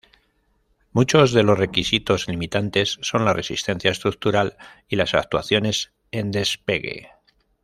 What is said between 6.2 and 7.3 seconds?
despegue.